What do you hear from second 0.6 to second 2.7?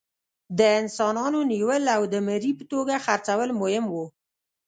انسانانو نیول او د مري په